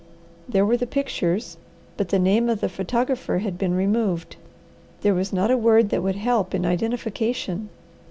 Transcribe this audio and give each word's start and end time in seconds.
There 0.49 0.65
were 0.65 0.77
the 0.77 0.87
pictures, 0.87 1.57
but 1.95 2.09
the 2.09 2.17
name 2.17 2.49
of 2.49 2.59
the 2.59 2.69
photographer 2.69 3.37
had 3.37 3.59
been 3.59 3.75
removed. 3.75 4.35
There 5.01 5.13
was 5.13 5.31
not 5.31 5.51
a 5.51 5.55
word 5.57 5.89
that 5.89 6.01
would 6.01 6.15
help 6.15 6.55
in 6.55 6.65
identification. 6.65 7.69